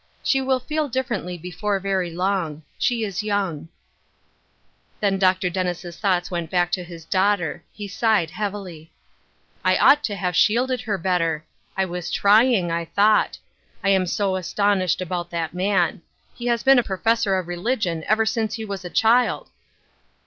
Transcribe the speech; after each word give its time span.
She 0.23 0.41
will 0.41 0.59
feel 0.59 0.87
differ 0.89 1.13
ently 1.13 1.39
before 1.39 1.79
very 1.79 2.09
long. 2.09 2.63
She 2.79 3.03
is 3.03 3.21
young." 3.21 3.69
Then 4.99 5.19
Dr. 5.19 5.47
Dennis' 5.51 5.95
thoughts 5.95 6.31
went 6.31 6.49
back 6.49 6.71
to 6.71 6.83
hia 6.83 7.01
daughter. 7.11 7.63
He 7.71 7.87
sighed 7.87 8.31
heavily: 8.31 8.91
"I 9.63 9.77
ought 9.77 10.03
to 10.05 10.15
have 10.15 10.35
shielded 10.35 10.81
her 10.81 10.97
better; 10.97 11.45
I 11.77 11.85
was 11.85 12.09
trying, 12.09 12.71
I 12.71 12.85
thought. 12.85 13.37
I 13.83 13.89
am 13.89 14.07
so 14.07 14.37
astonished 14.37 15.01
about 15.01 15.29
that 15.29 15.53
160 15.53 15.53
Ruth 15.53 15.69
Er 15.69 15.69
shine 15.69 15.89
8 15.89 15.89
CrosstB, 15.91 15.91
man! 15.91 16.01
He 16.39 16.47
has 16.47 16.63
been 16.63 16.79
a 16.79 16.89
professor 16.89 17.35
of 17.35 17.47
religion 17.47 18.03
ever 18.07 18.25
since 18.25 18.55
he 18.55 18.65
was 18.65 18.83
a 18.83 18.89
child." 18.89 19.51